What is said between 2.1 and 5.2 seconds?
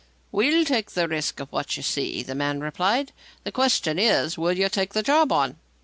the man replied. "The question is, will you take the